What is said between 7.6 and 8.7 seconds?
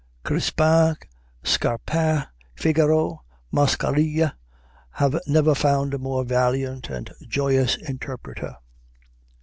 interpreter."